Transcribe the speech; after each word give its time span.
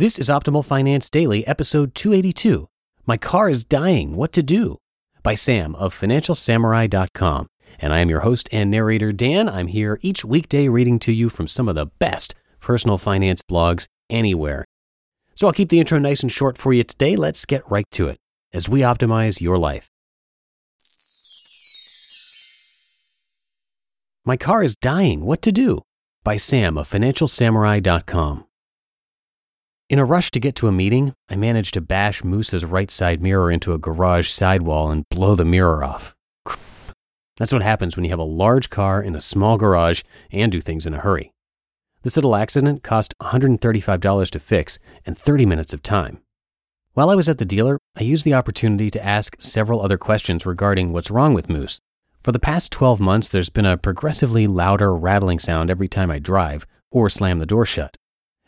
This 0.00 0.16
is 0.16 0.28
Optimal 0.28 0.64
Finance 0.64 1.10
Daily, 1.10 1.44
episode 1.48 1.92
282. 1.96 2.68
My 3.04 3.16
car 3.16 3.50
is 3.50 3.64
dying. 3.64 4.14
What 4.14 4.32
to 4.34 4.44
do? 4.44 4.78
By 5.24 5.34
Sam 5.34 5.74
of 5.74 5.92
FinancialSamurai.com. 5.92 7.48
And 7.80 7.92
I 7.92 7.98
am 7.98 8.08
your 8.08 8.20
host 8.20 8.48
and 8.52 8.70
narrator, 8.70 9.10
Dan. 9.10 9.48
I'm 9.48 9.66
here 9.66 9.98
each 10.00 10.24
weekday 10.24 10.68
reading 10.68 11.00
to 11.00 11.12
you 11.12 11.28
from 11.28 11.48
some 11.48 11.68
of 11.68 11.74
the 11.74 11.86
best 11.98 12.36
personal 12.60 12.96
finance 12.96 13.42
blogs 13.42 13.86
anywhere. 14.08 14.64
So 15.34 15.48
I'll 15.48 15.52
keep 15.52 15.68
the 15.68 15.80
intro 15.80 15.98
nice 15.98 16.22
and 16.22 16.30
short 16.30 16.58
for 16.58 16.72
you 16.72 16.84
today. 16.84 17.16
Let's 17.16 17.44
get 17.44 17.68
right 17.68 17.90
to 17.90 18.06
it 18.06 18.18
as 18.52 18.68
we 18.68 18.82
optimize 18.82 19.40
your 19.40 19.58
life. 19.58 19.90
My 24.24 24.36
car 24.36 24.62
is 24.62 24.76
dying. 24.76 25.24
What 25.24 25.42
to 25.42 25.50
do? 25.50 25.82
By 26.22 26.36
Sam 26.36 26.78
of 26.78 26.88
FinancialSamurai.com. 26.88 28.44
In 29.90 29.98
a 29.98 30.04
rush 30.04 30.30
to 30.32 30.40
get 30.40 30.54
to 30.56 30.68
a 30.68 30.72
meeting, 30.72 31.14
I 31.30 31.36
managed 31.36 31.72
to 31.72 31.80
bash 31.80 32.22
Moose's 32.22 32.62
right 32.62 32.90
side 32.90 33.22
mirror 33.22 33.50
into 33.50 33.72
a 33.72 33.78
garage 33.78 34.28
sidewall 34.28 34.90
and 34.90 35.08
blow 35.08 35.34
the 35.34 35.46
mirror 35.46 35.82
off. 35.82 36.14
That's 37.38 37.52
what 37.52 37.62
happens 37.62 37.96
when 37.96 38.04
you 38.04 38.10
have 38.10 38.18
a 38.18 38.22
large 38.22 38.68
car 38.68 39.02
in 39.02 39.14
a 39.14 39.20
small 39.20 39.56
garage 39.56 40.02
and 40.30 40.52
do 40.52 40.60
things 40.60 40.86
in 40.86 40.92
a 40.92 40.98
hurry. 41.00 41.32
This 42.02 42.16
little 42.18 42.36
accident 42.36 42.82
cost 42.82 43.14
$135 43.22 44.30
to 44.30 44.38
fix 44.38 44.78
and 45.06 45.16
30 45.16 45.46
minutes 45.46 45.72
of 45.72 45.82
time. 45.82 46.18
While 46.92 47.08
I 47.08 47.14
was 47.14 47.28
at 47.30 47.38
the 47.38 47.46
dealer, 47.46 47.78
I 47.96 48.02
used 48.02 48.26
the 48.26 48.34
opportunity 48.34 48.90
to 48.90 49.02
ask 49.02 49.40
several 49.40 49.80
other 49.80 49.96
questions 49.96 50.44
regarding 50.44 50.92
what's 50.92 51.10
wrong 51.10 51.32
with 51.32 51.48
Moose. 51.48 51.80
For 52.20 52.32
the 52.32 52.38
past 52.38 52.72
12 52.72 53.00
months, 53.00 53.30
there's 53.30 53.48
been 53.48 53.64
a 53.64 53.78
progressively 53.78 54.46
louder 54.46 54.94
rattling 54.94 55.38
sound 55.38 55.70
every 55.70 55.88
time 55.88 56.10
I 56.10 56.18
drive 56.18 56.66
or 56.90 57.08
slam 57.08 57.38
the 57.38 57.46
door 57.46 57.64
shut. 57.64 57.96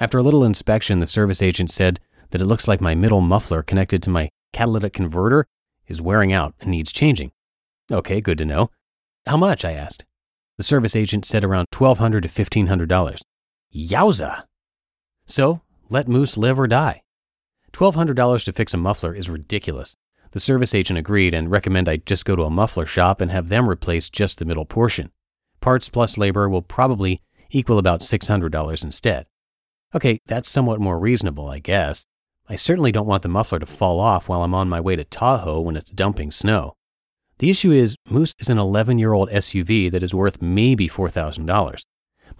After 0.00 0.18
a 0.18 0.22
little 0.22 0.44
inspection, 0.44 0.98
the 0.98 1.06
service 1.06 1.40
agent 1.40 1.70
said 1.70 2.00
that 2.30 2.40
it 2.40 2.46
looks 2.46 2.66
like 2.66 2.80
my 2.80 2.94
middle 2.94 3.20
muffler 3.20 3.62
connected 3.62 4.02
to 4.02 4.10
my 4.10 4.28
catalytic 4.52 4.92
converter 4.92 5.46
is 5.86 6.02
wearing 6.02 6.32
out 6.32 6.54
and 6.60 6.70
needs 6.70 6.92
changing. 6.92 7.30
Okay, 7.92 8.20
good 8.20 8.38
to 8.38 8.44
know. 8.44 8.70
How 9.26 9.36
much? 9.36 9.64
I 9.64 9.72
asked. 9.72 10.04
The 10.56 10.64
service 10.64 10.96
agent 10.96 11.24
said 11.24 11.44
around 11.44 11.66
$1,200 11.72 12.22
to 12.22 12.28
$1,500. 12.28 13.20
Yowza! 13.74 14.44
So, 15.26 15.62
let 15.88 16.08
Moose 16.08 16.36
live 16.36 16.58
or 16.58 16.66
die. 16.66 17.02
$1,200 17.72 18.44
to 18.44 18.52
fix 18.52 18.74
a 18.74 18.76
muffler 18.76 19.14
is 19.14 19.28
ridiculous. 19.28 19.96
The 20.30 20.40
service 20.40 20.74
agent 20.74 20.98
agreed 20.98 21.34
and 21.34 21.50
recommended 21.50 21.90
I 21.90 21.96
just 21.98 22.24
go 22.24 22.36
to 22.36 22.44
a 22.44 22.50
muffler 22.50 22.86
shop 22.86 23.20
and 23.20 23.30
have 23.30 23.48
them 23.48 23.68
replace 23.68 24.10
just 24.10 24.38
the 24.38 24.44
middle 24.44 24.64
portion. 24.64 25.10
Parts 25.60 25.88
plus 25.88 26.18
labor 26.18 26.48
will 26.48 26.62
probably 26.62 27.20
equal 27.50 27.78
about 27.78 28.00
$600 28.00 28.84
instead. 28.84 29.26
Okay, 29.94 30.18
that's 30.26 30.48
somewhat 30.48 30.80
more 30.80 30.98
reasonable, 30.98 31.48
I 31.48 31.60
guess. 31.60 32.04
I 32.48 32.56
certainly 32.56 32.90
don't 32.90 33.06
want 33.06 33.22
the 33.22 33.28
muffler 33.28 33.60
to 33.60 33.66
fall 33.66 34.00
off 34.00 34.28
while 34.28 34.42
I'm 34.42 34.54
on 34.54 34.68
my 34.68 34.80
way 34.80 34.96
to 34.96 35.04
Tahoe 35.04 35.60
when 35.60 35.76
it's 35.76 35.90
dumping 35.90 36.32
snow. 36.32 36.74
The 37.38 37.48
issue 37.48 37.70
is, 37.70 37.96
Moose 38.10 38.34
is 38.38 38.48
an 38.48 38.58
11 38.58 38.98
year 38.98 39.12
old 39.12 39.30
SUV 39.30 39.90
that 39.92 40.02
is 40.02 40.14
worth 40.14 40.42
maybe 40.42 40.88
$4,000. 40.88 41.84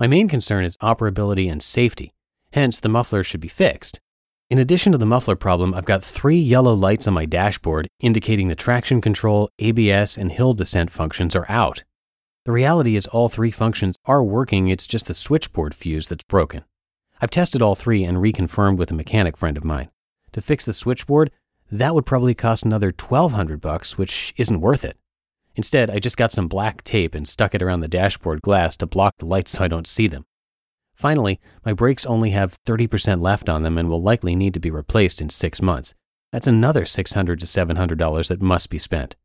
My 0.00 0.06
main 0.06 0.28
concern 0.28 0.64
is 0.64 0.76
operability 0.78 1.50
and 1.50 1.62
safety, 1.62 2.12
hence, 2.52 2.80
the 2.80 2.88
muffler 2.88 3.22
should 3.22 3.40
be 3.40 3.48
fixed. 3.48 4.00
In 4.50 4.58
addition 4.58 4.92
to 4.92 4.98
the 4.98 5.06
muffler 5.06 5.36
problem, 5.36 5.74
I've 5.74 5.86
got 5.86 6.04
three 6.04 6.38
yellow 6.38 6.74
lights 6.74 7.06
on 7.06 7.14
my 7.14 7.24
dashboard 7.24 7.88
indicating 8.00 8.48
the 8.48 8.54
traction 8.54 9.00
control, 9.00 9.48
ABS, 9.58 10.18
and 10.18 10.30
hill 10.30 10.54
descent 10.54 10.90
functions 10.90 11.34
are 11.34 11.46
out. 11.48 11.84
The 12.44 12.52
reality 12.52 12.94
is, 12.94 13.06
all 13.06 13.28
three 13.28 13.50
functions 13.50 13.96
are 14.04 14.22
working, 14.22 14.68
it's 14.68 14.86
just 14.86 15.06
the 15.06 15.14
switchboard 15.14 15.74
fuse 15.74 16.08
that's 16.08 16.24
broken. 16.24 16.64
I've 17.24 17.30
tested 17.30 17.62
all 17.62 17.74
three 17.74 18.04
and 18.04 18.18
reconfirmed 18.18 18.76
with 18.76 18.90
a 18.90 18.94
mechanic 18.94 19.38
friend 19.38 19.56
of 19.56 19.64
mine. 19.64 19.88
To 20.32 20.42
fix 20.42 20.66
the 20.66 20.74
switchboard, 20.74 21.30
that 21.72 21.94
would 21.94 22.04
probably 22.04 22.34
cost 22.34 22.66
another 22.66 22.88
1200 22.88 23.62
bucks, 23.62 23.96
which 23.96 24.34
isn't 24.36 24.60
worth 24.60 24.84
it. 24.84 24.98
Instead, 25.56 25.88
I 25.88 26.00
just 26.00 26.18
got 26.18 26.32
some 26.32 26.48
black 26.48 26.84
tape 26.84 27.14
and 27.14 27.26
stuck 27.26 27.54
it 27.54 27.62
around 27.62 27.80
the 27.80 27.88
dashboard 27.88 28.42
glass 28.42 28.76
to 28.76 28.86
block 28.86 29.14
the 29.16 29.24
lights 29.24 29.52
so 29.52 29.64
I 29.64 29.68
don't 29.68 29.86
see 29.86 30.06
them. 30.06 30.26
Finally, 30.94 31.40
my 31.64 31.72
brakes 31.72 32.04
only 32.04 32.32
have 32.32 32.62
30% 32.66 33.22
left 33.22 33.48
on 33.48 33.62
them 33.62 33.78
and 33.78 33.88
will 33.88 34.02
likely 34.02 34.36
need 34.36 34.52
to 34.52 34.60
be 34.60 34.70
replaced 34.70 35.22
in 35.22 35.30
6 35.30 35.62
months. 35.62 35.94
That's 36.30 36.46
another 36.46 36.82
$600 36.82 37.38
to 37.38 37.46
$700 37.46 38.28
that 38.28 38.42
must 38.42 38.68
be 38.68 38.76
spent. 38.76 39.16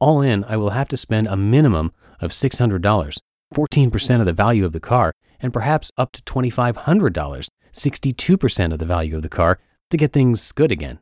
All 0.00 0.22
in, 0.22 0.42
I 0.42 0.56
will 0.56 0.70
have 0.70 0.88
to 0.88 0.96
spend 0.96 1.28
a 1.28 1.36
minimum 1.36 1.92
of 2.18 2.32
$600, 2.32 3.18
14% 3.54 4.18
of 4.18 4.26
the 4.26 4.32
value 4.32 4.64
of 4.64 4.72
the 4.72 4.80
car, 4.80 5.12
and 5.40 5.52
perhaps 5.52 5.90
up 5.96 6.12
to 6.12 6.22
$2,500, 6.22 7.48
62% 7.72 8.72
of 8.72 8.78
the 8.78 8.86
value 8.86 9.16
of 9.16 9.22
the 9.22 9.28
car, 9.28 9.58
to 9.90 9.96
get 9.96 10.12
things 10.12 10.52
good 10.52 10.72
again. 10.72 10.98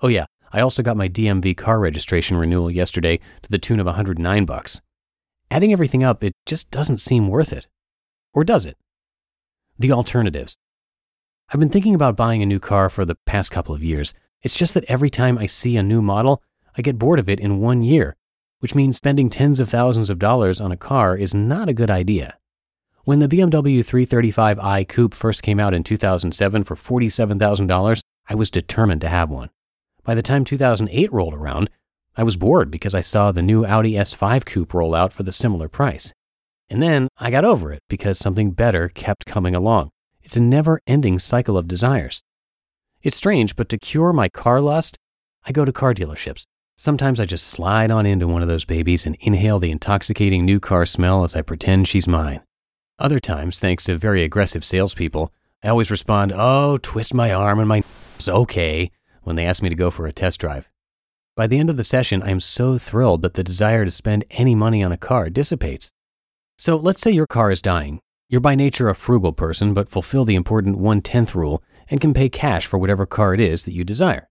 Oh 0.00 0.08
yeah, 0.08 0.26
I 0.52 0.60
also 0.60 0.82
got 0.82 0.96
my 0.96 1.08
DMV 1.08 1.56
car 1.56 1.78
registration 1.78 2.36
renewal 2.36 2.70
yesterday 2.70 3.18
to 3.42 3.50
the 3.50 3.58
tune 3.58 3.80
of 3.80 3.86
109 3.86 4.44
bucks. 4.44 4.80
Adding 5.50 5.72
everything 5.72 6.02
up, 6.02 6.24
it 6.24 6.32
just 6.44 6.70
doesn't 6.70 6.98
seem 6.98 7.28
worth 7.28 7.52
it. 7.52 7.68
Or 8.32 8.44
does 8.44 8.66
it? 8.66 8.76
The 9.78 9.92
alternatives. 9.92 10.56
I've 11.52 11.60
been 11.60 11.68
thinking 11.68 11.94
about 11.94 12.16
buying 12.16 12.42
a 12.42 12.46
new 12.46 12.58
car 12.58 12.88
for 12.88 13.04
the 13.04 13.16
past 13.26 13.52
couple 13.52 13.74
of 13.74 13.84
years. 13.84 14.14
It's 14.42 14.58
just 14.58 14.74
that 14.74 14.84
every 14.84 15.10
time 15.10 15.38
I 15.38 15.46
see 15.46 15.76
a 15.76 15.82
new 15.82 16.02
model, 16.02 16.42
I 16.76 16.82
get 16.82 16.98
bored 16.98 17.18
of 17.18 17.28
it 17.28 17.40
in 17.40 17.60
one 17.60 17.82
year, 17.82 18.16
which 18.60 18.74
means 18.74 18.96
spending 18.96 19.30
tens 19.30 19.60
of 19.60 19.68
thousands 19.68 20.10
of 20.10 20.18
dollars 20.18 20.60
on 20.60 20.72
a 20.72 20.76
car 20.76 21.16
is 21.16 21.34
not 21.34 21.68
a 21.68 21.74
good 21.74 21.90
idea. 21.90 22.36
When 23.06 23.20
the 23.20 23.28
BMW 23.28 23.84
335i 23.84 24.88
Coupe 24.88 25.14
first 25.14 25.44
came 25.44 25.60
out 25.60 25.72
in 25.72 25.84
2007 25.84 26.64
for 26.64 26.74
$47,000, 26.74 28.02
I 28.28 28.34
was 28.34 28.50
determined 28.50 29.00
to 29.02 29.08
have 29.08 29.30
one. 29.30 29.50
By 30.02 30.16
the 30.16 30.22
time 30.22 30.44
2008 30.44 31.12
rolled 31.12 31.32
around, 31.32 31.70
I 32.16 32.24
was 32.24 32.36
bored 32.36 32.68
because 32.68 32.96
I 32.96 33.02
saw 33.02 33.30
the 33.30 33.44
new 33.44 33.64
Audi 33.64 33.92
S5 33.92 34.44
Coupe 34.44 34.74
roll 34.74 34.92
out 34.92 35.12
for 35.12 35.22
the 35.22 35.30
similar 35.30 35.68
price. 35.68 36.12
And 36.68 36.82
then 36.82 37.06
I 37.16 37.30
got 37.30 37.44
over 37.44 37.72
it 37.72 37.78
because 37.88 38.18
something 38.18 38.50
better 38.50 38.88
kept 38.88 39.24
coming 39.24 39.54
along. 39.54 39.90
It's 40.24 40.34
a 40.34 40.42
never 40.42 40.80
ending 40.84 41.20
cycle 41.20 41.56
of 41.56 41.68
desires. 41.68 42.24
It's 43.04 43.16
strange, 43.16 43.54
but 43.54 43.68
to 43.68 43.78
cure 43.78 44.12
my 44.12 44.28
car 44.28 44.60
lust, 44.60 44.96
I 45.44 45.52
go 45.52 45.64
to 45.64 45.70
car 45.70 45.94
dealerships. 45.94 46.44
Sometimes 46.76 47.20
I 47.20 47.24
just 47.24 47.46
slide 47.46 47.92
on 47.92 48.04
into 48.04 48.26
one 48.26 48.42
of 48.42 48.48
those 48.48 48.64
babies 48.64 49.06
and 49.06 49.16
inhale 49.20 49.60
the 49.60 49.70
intoxicating 49.70 50.44
new 50.44 50.58
car 50.58 50.84
smell 50.84 51.22
as 51.22 51.36
I 51.36 51.42
pretend 51.42 51.86
she's 51.86 52.08
mine. 52.08 52.40
Other 52.98 53.18
times, 53.18 53.58
thanks 53.58 53.84
to 53.84 53.98
very 53.98 54.22
aggressive 54.22 54.64
salespeople, 54.64 55.30
I 55.62 55.68
always 55.68 55.90
respond, 55.90 56.32
oh, 56.34 56.78
twist 56.78 57.12
my 57.12 57.30
arm 57.30 57.58
and 57.58 57.68
my 57.68 57.82
is 58.18 58.26
okay, 58.26 58.90
when 59.22 59.36
they 59.36 59.44
ask 59.44 59.62
me 59.62 59.68
to 59.68 59.74
go 59.74 59.90
for 59.90 60.06
a 60.06 60.12
test 60.12 60.40
drive. 60.40 60.70
By 61.36 61.46
the 61.46 61.58
end 61.58 61.68
of 61.68 61.76
the 61.76 61.84
session, 61.84 62.22
I 62.22 62.30
am 62.30 62.40
so 62.40 62.78
thrilled 62.78 63.20
that 63.20 63.34
the 63.34 63.44
desire 63.44 63.84
to 63.84 63.90
spend 63.90 64.24
any 64.30 64.54
money 64.54 64.82
on 64.82 64.92
a 64.92 64.96
car 64.96 65.28
dissipates. 65.28 65.92
So 66.56 66.76
let's 66.76 67.02
say 67.02 67.10
your 67.10 67.26
car 67.26 67.50
is 67.50 67.60
dying. 67.60 68.00
You're 68.30 68.40
by 68.40 68.54
nature 68.54 68.88
a 68.88 68.94
frugal 68.94 69.34
person, 69.34 69.74
but 69.74 69.90
fulfill 69.90 70.24
the 70.24 70.34
important 70.34 70.78
one 70.78 71.02
tenth 71.02 71.34
rule 71.34 71.62
and 71.90 72.00
can 72.00 72.14
pay 72.14 72.30
cash 72.30 72.64
for 72.64 72.78
whatever 72.78 73.04
car 73.04 73.34
it 73.34 73.40
is 73.40 73.66
that 73.66 73.74
you 73.74 73.84
desire. 73.84 74.26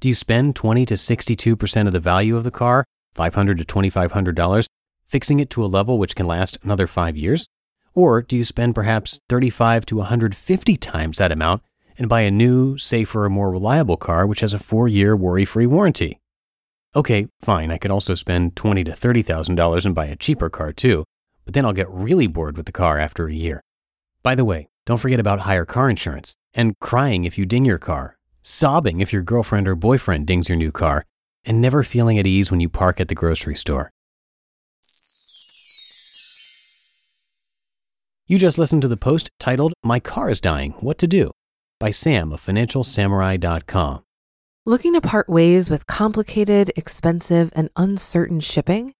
Do 0.00 0.08
you 0.08 0.14
spend 0.14 0.56
20 0.56 0.84
to 0.86 0.94
62% 0.94 1.86
of 1.86 1.92
the 1.92 2.00
value 2.00 2.36
of 2.36 2.42
the 2.42 2.50
car, 2.50 2.84
500 3.14 3.58
to 3.58 3.64
$2,500, 3.64 4.66
fixing 5.06 5.38
it 5.38 5.50
to 5.50 5.64
a 5.64 5.66
level 5.66 5.98
which 5.98 6.16
can 6.16 6.26
last 6.26 6.58
another 6.64 6.88
five 6.88 7.16
years? 7.16 7.46
Or 7.94 8.22
do 8.22 8.36
you 8.36 8.44
spend 8.44 8.74
perhaps 8.74 9.20
35 9.28 9.86
to 9.86 9.96
150 9.96 10.76
times 10.76 11.18
that 11.18 11.32
amount 11.32 11.62
and 11.98 12.08
buy 12.08 12.22
a 12.22 12.30
new, 12.30 12.78
safer, 12.78 13.28
more 13.28 13.50
reliable 13.50 13.96
car 13.96 14.26
which 14.26 14.40
has 14.40 14.54
a 14.54 14.58
four 14.58 14.88
year 14.88 15.14
worry 15.16 15.44
free 15.44 15.66
warranty? 15.66 16.18
Okay, 16.94 17.28
fine, 17.40 17.70
I 17.70 17.78
could 17.78 17.90
also 17.90 18.14
spend 18.14 18.56
20 18.56 18.84
to 18.84 18.92
$30,000 18.92 19.86
and 19.86 19.94
buy 19.94 20.06
a 20.06 20.16
cheaper 20.16 20.50
car 20.50 20.72
too, 20.72 21.04
but 21.44 21.54
then 21.54 21.64
I'll 21.64 21.72
get 21.72 21.90
really 21.90 22.26
bored 22.26 22.56
with 22.56 22.66
the 22.66 22.72
car 22.72 22.98
after 22.98 23.26
a 23.26 23.32
year. 23.32 23.62
By 24.22 24.34
the 24.34 24.44
way, 24.44 24.68
don't 24.84 24.98
forget 24.98 25.20
about 25.20 25.40
higher 25.40 25.64
car 25.64 25.88
insurance 25.88 26.34
and 26.54 26.78
crying 26.80 27.24
if 27.24 27.38
you 27.38 27.46
ding 27.46 27.64
your 27.64 27.78
car, 27.78 28.16
sobbing 28.42 29.00
if 29.00 29.12
your 29.12 29.22
girlfriend 29.22 29.68
or 29.68 29.74
boyfriend 29.74 30.26
dings 30.26 30.48
your 30.48 30.58
new 30.58 30.72
car, 30.72 31.04
and 31.44 31.60
never 31.60 31.82
feeling 31.82 32.18
at 32.18 32.26
ease 32.26 32.50
when 32.50 32.60
you 32.60 32.68
park 32.68 33.00
at 33.00 33.08
the 33.08 33.14
grocery 33.14 33.56
store. 33.56 33.90
You 38.28 38.38
just 38.38 38.56
listened 38.56 38.82
to 38.82 38.88
the 38.88 38.96
post 38.96 39.30
titled 39.40 39.72
My 39.82 39.98
Car 39.98 40.30
is 40.30 40.40
Dying 40.40 40.74
What 40.78 40.96
to 40.98 41.08
Do 41.08 41.32
by 41.80 41.90
Sam 41.90 42.32
of 42.32 42.40
FinancialSamurai.com. 42.40 44.04
Looking 44.64 44.92
to 44.92 45.00
part 45.00 45.28
ways 45.28 45.68
with 45.68 45.88
complicated, 45.88 46.70
expensive, 46.76 47.50
and 47.56 47.68
uncertain 47.74 48.38
shipping? 48.38 48.94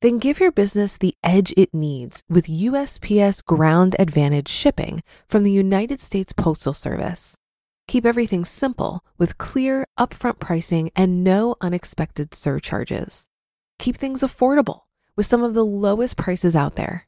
Then 0.00 0.20
give 0.20 0.38
your 0.38 0.52
business 0.52 0.96
the 0.96 1.16
edge 1.24 1.52
it 1.56 1.74
needs 1.74 2.22
with 2.28 2.46
USPS 2.46 3.44
Ground 3.44 3.96
Advantage 3.98 4.48
shipping 4.48 5.02
from 5.28 5.42
the 5.42 5.50
United 5.50 5.98
States 5.98 6.32
Postal 6.32 6.72
Service. 6.72 7.36
Keep 7.88 8.06
everything 8.06 8.44
simple 8.44 9.02
with 9.18 9.38
clear, 9.38 9.86
upfront 9.98 10.38
pricing 10.38 10.92
and 10.94 11.24
no 11.24 11.56
unexpected 11.60 12.32
surcharges. 12.32 13.26
Keep 13.80 13.96
things 13.96 14.20
affordable 14.20 14.82
with 15.16 15.26
some 15.26 15.42
of 15.42 15.54
the 15.54 15.66
lowest 15.66 16.16
prices 16.16 16.54
out 16.54 16.76
there. 16.76 17.07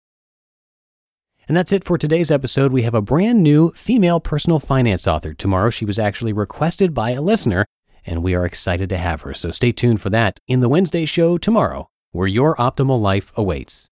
And 1.47 1.57
that's 1.57 1.71
it 1.71 1.83
for 1.83 1.97
today's 1.97 2.31
episode. 2.31 2.71
We 2.71 2.83
have 2.83 2.93
a 2.93 3.01
brand 3.01 3.41
new 3.43 3.71
female 3.71 4.19
personal 4.19 4.59
finance 4.59 5.07
author. 5.07 5.33
Tomorrow, 5.33 5.69
she 5.69 5.85
was 5.85 5.99
actually 5.99 6.33
requested 6.33 6.93
by 6.93 7.11
a 7.11 7.21
listener, 7.21 7.65
and 8.05 8.23
we 8.23 8.35
are 8.35 8.45
excited 8.45 8.89
to 8.89 8.97
have 8.97 9.21
her. 9.21 9.33
So 9.33 9.51
stay 9.51 9.71
tuned 9.71 10.01
for 10.01 10.09
that 10.11 10.39
in 10.47 10.59
the 10.59 10.69
Wednesday 10.69 11.05
show 11.05 11.37
tomorrow, 11.37 11.87
where 12.11 12.27
your 12.27 12.55
optimal 12.55 13.01
life 13.01 13.31
awaits. 13.35 13.89